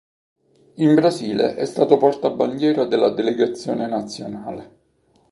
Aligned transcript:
In 0.77 0.95
Brasile 0.95 1.53
è 1.53 1.65
stato 1.65 1.97
portabandiera 1.97 2.85
della 2.85 3.11
delegazione 3.11 3.85
nazionale. 3.85 4.77